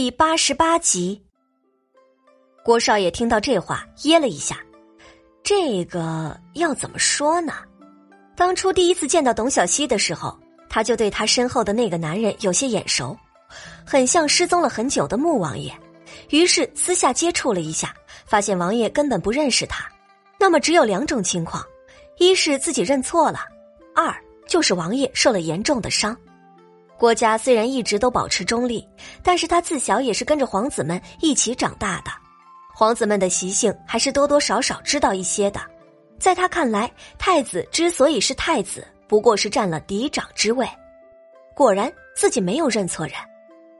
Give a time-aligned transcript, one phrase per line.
[0.00, 1.22] 第八十八集，
[2.64, 4.56] 郭少爷听到这话噎了一下。
[5.42, 7.52] 这个要怎么说呢？
[8.34, 10.34] 当初第一次见到董小希的时候，
[10.70, 13.14] 他就对他身后的那个男人有些眼熟，
[13.84, 15.70] 很像失踪了很久的穆王爷。
[16.30, 17.94] 于是私下接触了一下，
[18.24, 19.86] 发现王爷根本不认识他。
[20.38, 21.62] 那么只有两种情况：
[22.16, 23.40] 一是自己认错了，
[23.94, 24.10] 二
[24.48, 26.16] 就是王爷受了严重的伤。
[27.00, 28.86] 郭家虽然一直都保持中立，
[29.22, 32.10] 但是他自小也是跟着皇子们一起长大的，
[32.74, 35.62] 皇子们的习性还是多多少少知道一些的。
[36.18, 40.68] 在他看来，太子之所以是太子，不过是占了嫡长之位。
[41.54, 43.14] 果然，自己没有认错人，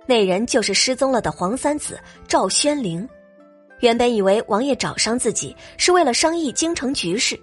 [0.06, 3.06] 那人就是失踪了的皇三子赵宣灵。
[3.80, 7.38] 原本以为王爷找上自己是为了商议京城局势，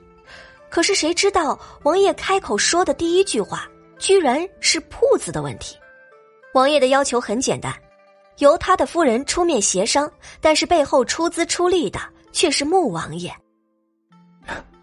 [0.72, 3.70] 可是谁知道王爷开口说的第一句话。
[4.00, 5.76] 居然是铺子的问题。
[6.54, 7.74] 王爷的要求很简单，
[8.40, 10.09] 由他的夫人出面协商，
[10.42, 12.00] 但是背后出资出力的
[12.31, 13.31] 却是穆王爷。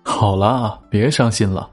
[0.03, 1.69] 好了，别伤心了，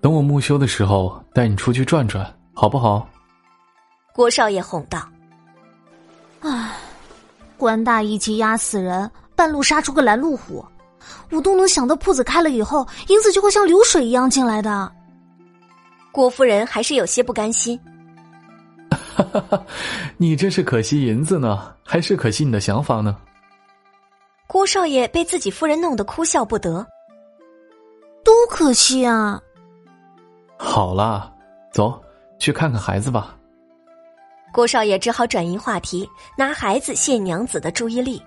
[0.00, 3.08] 等我木修的时候带你出去转转，好不好？
[4.14, 5.06] 郭少爷哄道。
[6.40, 6.74] 唉，
[7.56, 10.64] 官大一级压死人，半路杀出个拦路虎，
[11.30, 14.90] 我都能想到铺子开了以后，银子就会像流水一样进来的。
[16.16, 17.78] 郭夫人还是有些不甘心。
[18.90, 19.66] 哈哈哈，
[20.16, 23.18] 你这是可惜银子呢，还是可惜你的想法呢？
[24.46, 26.86] 郭少爷被自己夫人弄得哭笑不得。
[28.24, 29.38] 多可惜啊。
[30.56, 31.30] 好啦，
[31.70, 32.02] 走
[32.38, 33.36] 去看看孩子吧。
[34.54, 38.22] 郭少爷只好转移话题，拿孩子谢娘子的注意力。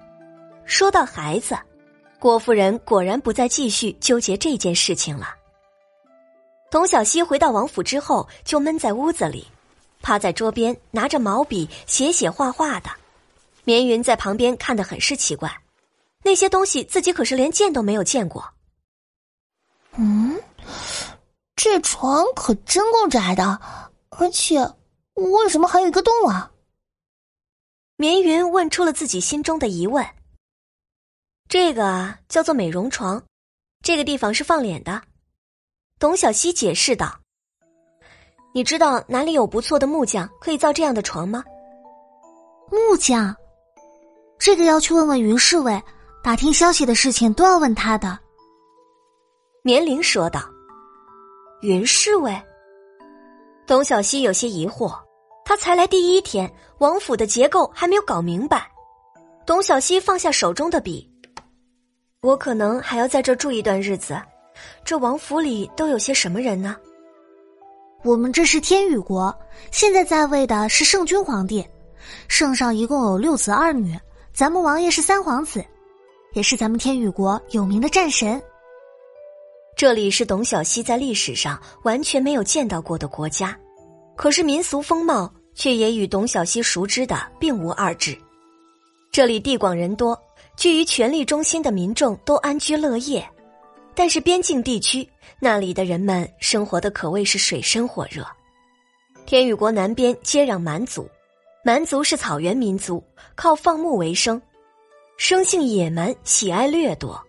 [0.63, 1.57] 说到孩子，
[2.19, 5.38] 郭夫人果然不再继续纠结这件事情了。
[6.71, 9.47] 董小希回到王府之后，就闷在屋子里，
[10.01, 12.89] 趴在桌边拿着毛笔写写画画的。
[13.63, 15.61] 绵云在旁边看得很是奇怪，
[16.23, 18.47] 那些东西自己可是连见都没有见过。
[19.95, 20.39] 嗯，
[21.55, 23.59] 这床可真够窄的，
[24.09, 24.59] 而且
[25.15, 26.51] 为什么还有一个洞啊？
[27.97, 30.05] 绵云问出了自己心中的疑问。
[31.47, 33.23] 这个啊，叫做美容床，
[33.81, 35.01] 这个地方是放脸的。
[35.99, 37.13] 董小希解释道
[38.55, 41.43] ：“你知道哪里有不错的木匠可以造这样的床吗？”
[42.71, 43.35] 木匠，
[44.39, 45.83] 这个要去问问云侍卫，
[46.23, 48.17] 打听消息的事情都要问他的。
[49.61, 50.39] 年龄说道
[51.61, 52.33] ：“云侍卫。”
[53.67, 54.97] 董小希有些疑惑，
[55.43, 58.71] 他才来第一天，王府的结构还没有搞明白。
[59.45, 61.11] 董小希放下手中的笔
[62.23, 64.17] ：“我可能还要在这住一段日子。”
[64.83, 66.75] 这王府里都有些什么人呢？
[68.03, 69.35] 我们这是天宇国，
[69.71, 71.65] 现在在位的是圣君皇帝，
[72.27, 73.97] 圣上一共有六子二女，
[74.33, 75.63] 咱们王爷是三皇子，
[76.33, 78.41] 也是咱们天宇国有名的战神。
[79.75, 83.57] 这里是董小希在历史上完全没有见到过的国家，
[84.15, 88.17] 可是民俗风貌却也与董小希熟知的并无二致。
[89.11, 90.17] 这里地广人多，
[90.55, 93.29] 居于权力中心的民众都安居乐业。
[93.99, 95.05] 但是边境地区
[95.41, 98.25] 那里的人们生活的可谓是水深火热。
[99.25, 101.05] 天宇国南边接壤蛮族，
[101.65, 103.03] 蛮族是草原民族，
[103.35, 104.41] 靠放牧为生，
[105.17, 107.21] 生性野蛮，喜爱掠夺，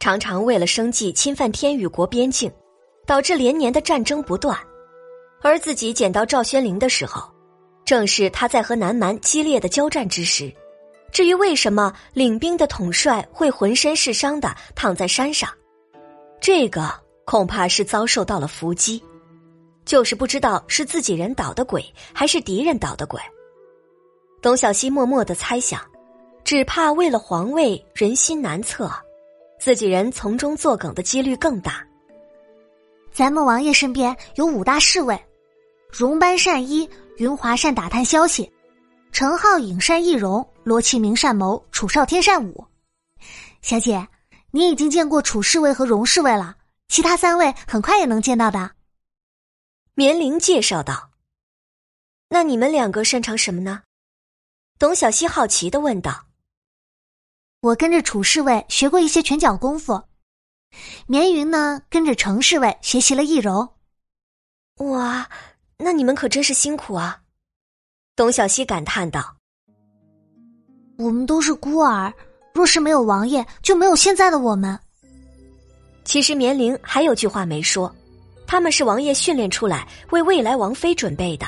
[0.00, 2.50] 常常为了生计侵犯天宇国边境，
[3.04, 4.58] 导致连年的战争不断。
[5.42, 7.30] 而自己捡到赵宣灵的时候，
[7.84, 10.50] 正是他在和南蛮激烈的交战之时。
[11.12, 15.46] 至于为什么领兵的统帅会浑身是伤的躺在山上？
[16.40, 16.92] 这个
[17.24, 19.02] 恐怕是遭受到了伏击，
[19.84, 23.20] 就是不知道是自己人捣的鬼，还是敌人捣的鬼。
[24.40, 25.80] 董小希默默的猜想，
[26.44, 28.88] 只怕为了皇位，人心难测，
[29.58, 31.84] 自己人从中作梗的几率更大。
[33.10, 35.20] 咱们王爷身边有五大侍卫：
[35.90, 38.52] 荣班善医，云华善打探消息，
[39.10, 42.64] 程浩颖善易容，罗启明善谋，楚少天善武。
[43.62, 44.06] 小姐。
[44.56, 46.56] 你已经见过楚侍卫和荣侍卫了，
[46.88, 48.70] 其他三位很快也能见到的。
[49.92, 51.10] 绵灵介绍道
[52.30, 53.82] ：“那你们两个擅长什么呢？”
[54.80, 56.28] 董小希好奇的问道。
[57.60, 60.02] “我跟着楚侍卫学过一些拳脚功夫，
[61.06, 63.74] 绵云呢跟着程侍卫学习了易容。”
[64.80, 65.28] 哇，
[65.76, 67.20] 那你们可真是辛苦啊！”
[68.16, 69.36] 董小希感叹道。
[70.96, 72.10] “我们都是孤儿。”
[72.56, 74.78] 若是没有王爷，就没有现在的我们。
[76.04, 77.94] 其实绵灵还有句话没说，
[78.46, 81.46] 他们是王爷训练出来为未来王妃准备的。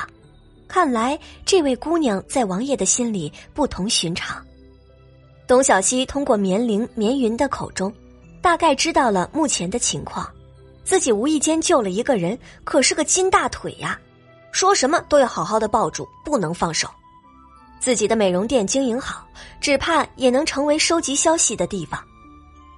[0.67, 1.17] 看来
[1.47, 4.39] 这位姑娘在王爷的心里不同寻常。
[5.47, 7.91] 董小希通过绵灵绵云的口中，
[8.39, 10.29] 大概知道了目前的情况。
[10.83, 13.99] 自己无意间救了一个人，可是个金大腿呀，
[14.51, 16.87] 说什么都要好好的抱住，不能放手。
[17.79, 19.25] 自己的美容店经营好，
[19.61, 21.99] 只怕也能成为收集消息的地方。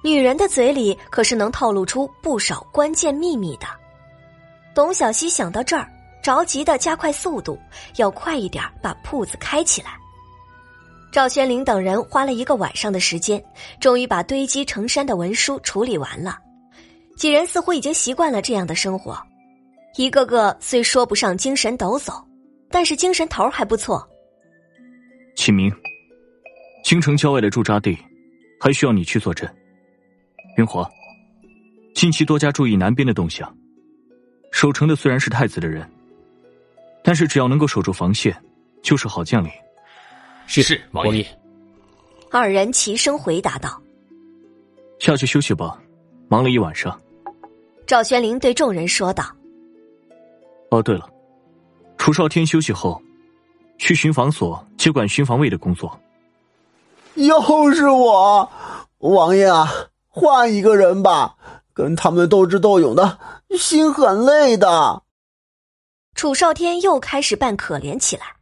[0.02, 3.66] 女人的嘴里可是能透露出不少关键秘密的。
[4.74, 5.88] 董小希想到这儿，
[6.22, 7.58] 着急的加快速度，
[7.96, 9.90] 要快一点把铺子开起来。
[11.12, 13.42] 赵宣林等人花了一个晚上的时间，
[13.78, 16.38] 终于把堆积成山的文书处理完了。
[17.16, 19.22] 几人似乎已经习惯了这样的生活，
[19.96, 22.24] 一个个虽说不上精神抖擞，
[22.70, 24.08] 但是精神头还不错。
[25.34, 25.72] 启明，
[26.84, 27.96] 京城郊外的驻扎地，
[28.60, 29.48] 还需要你去坐镇。
[30.56, 30.88] 云华，
[31.94, 33.52] 近期多加注意南边的动向。
[34.50, 35.88] 守城的虽然是太子的人，
[37.02, 38.36] 但是只要能够守住防线，
[38.82, 39.50] 就是好将领。
[40.46, 41.26] 是是王爷。
[42.30, 43.80] 二人齐声回答道
[45.00, 45.80] ：“下去休息吧，
[46.28, 47.00] 忙了一晚上。”
[47.86, 49.24] 赵玄灵对众人说道
[50.70, 51.08] ：“哦，对了，
[51.96, 53.00] 楚少天休息后，
[53.82, 55.98] 去巡防所接管巡防卫的工作。
[57.14, 58.48] 又是我，
[58.98, 59.68] 王爷啊，
[60.06, 61.34] 换一个人吧，
[61.74, 63.18] 跟他们斗智斗勇的
[63.58, 65.02] 心很累的。”
[66.14, 68.36] 楚少天又开始扮可怜起来。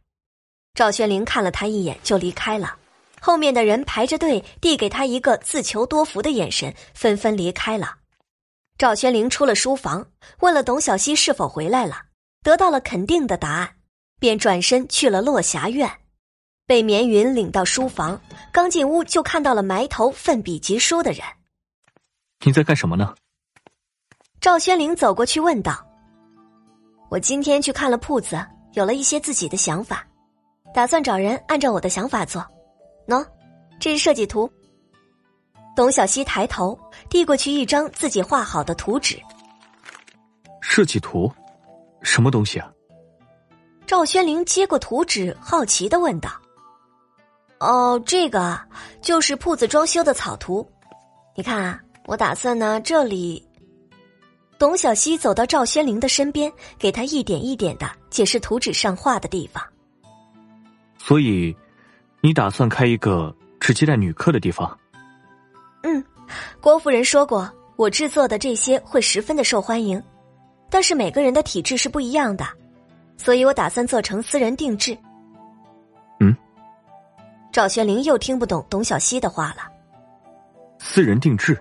[0.75, 2.75] 赵玄灵看了他一眼，就离开了。
[3.19, 7.95] 后面的人排着队，递给他一个自求多福的眼神，纷纷离开了。
[8.77, 10.05] 赵玄灵出了书房，
[10.41, 12.03] 问了董小希是否回来了，
[12.43, 13.75] 得到了肯定的答案，
[14.21, 15.89] 便转身去了落霞院。
[16.67, 18.21] 被绵云领到书房，
[18.51, 21.25] 刚进屋就看到了埋头奋笔疾书的人。
[22.45, 23.15] 你在干什么呢？
[24.39, 25.83] 赵轩灵走过去问道
[27.09, 28.39] ：“我今天去看了铺子，
[28.73, 30.07] 有了一些自己的想法，
[30.71, 32.47] 打算找人按照我的想法做。
[33.07, 33.25] 喏，
[33.79, 34.47] 这是设计图。”
[35.75, 36.79] 董小希抬头
[37.09, 39.19] 递过去一张自己画好的图纸。
[40.61, 41.29] 设计图，
[42.03, 42.71] 什么东西啊？
[43.91, 46.31] 赵宣灵接过图纸，好奇的问道
[47.59, 48.57] ：“哦，这个
[49.01, 50.65] 就是铺子装修的草图。
[51.35, 53.45] 你看啊，我打算呢，这里。”
[54.57, 56.49] 董小希走到赵宣灵的身边，
[56.79, 59.61] 给他一点一点的解释图纸上画的地方。
[60.97, 61.53] 所以，
[62.21, 64.79] 你打算开一个只接待女客的地方？
[65.83, 66.01] 嗯，
[66.61, 70.01] 郭夫人说过，我制作的这些会十分的受欢迎，
[70.69, 72.47] 但是每个人的体质是不一样的，
[73.21, 74.97] 所以我打算做成私人定制。
[76.19, 76.35] 嗯，
[77.51, 79.69] 赵玄灵又听不懂董小希的话了。
[80.79, 81.55] 私人定制？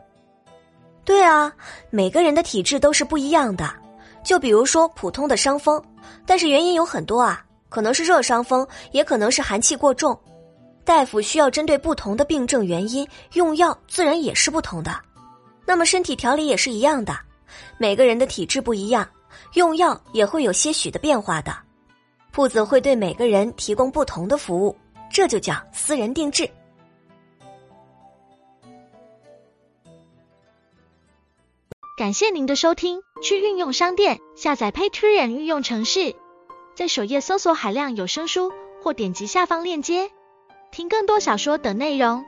[1.05, 1.53] 对啊，
[1.91, 3.69] 每个人的体质都是不一样的，
[4.25, 5.83] 就比如说普通的伤风，
[6.25, 10.19] 但是原因有很多啊，可能是热伤风，也可能是寒气过重。
[10.83, 14.99] 大夫需要针对不同的病症原因用药，自然也是不同的。
[15.67, 17.15] 那么身体调理也是一样的，
[17.77, 19.07] 每个人的体质不一样，
[19.55, 21.57] 用药也会有些许的变化的。
[22.33, 24.77] 铺子会对每个人提供不同的服务，
[25.11, 26.49] 这就叫私人定制。
[31.99, 36.15] 感谢您的收听，去运用商店下载 Patreon 运用城市，
[36.75, 38.53] 在首页搜索海量有声书，
[38.83, 40.11] 或点击下方链接。
[40.71, 42.25] 听更多小说等内容。